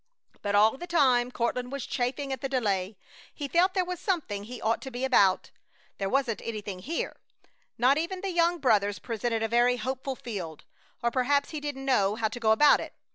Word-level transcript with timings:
But 0.41 0.55
all 0.55 0.75
the 0.79 0.87
time 0.87 1.29
Courtland 1.29 1.71
was 1.71 1.85
chafing 1.85 2.33
at 2.33 2.41
the 2.41 2.49
delay. 2.49 2.97
He 3.31 3.47
felt 3.47 3.75
there 3.75 3.85
was 3.85 3.99
something 3.99 4.45
he 4.45 4.59
ought 4.59 4.81
to 4.81 4.89
be 4.89 5.05
about. 5.05 5.51
There 5.99 6.09
wasn't 6.09 6.41
anything 6.43 6.79
here. 6.79 7.17
Not 7.77 7.99
even 7.99 8.21
the 8.21 8.31
young 8.31 8.57
brothers 8.57 8.97
presented 8.97 9.43
a 9.43 9.47
very 9.47 9.75
hopeful 9.75 10.15
field, 10.15 10.65
or 11.03 11.11
perhaps 11.11 11.51
he 11.51 11.59
didn't 11.59 11.85
know 11.85 12.15
how 12.15 12.29
to 12.29 12.39
go 12.39 12.51
about 12.51 12.79
it. 12.79 12.93